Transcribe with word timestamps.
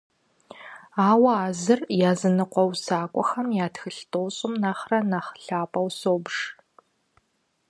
Ауэ 1.09 1.33
а 1.45 1.49
зыр 1.61 1.81
языныкъуэ 2.09 2.63
усакӀуэхэм 2.69 3.47
я 3.65 3.67
тхылъ 3.73 4.01
тӀощӀым 4.11 4.53
нэхърэ 4.61 4.99
нэхъ 5.09 5.31
лъапӀэу 5.45 5.87
собж. 5.99 6.35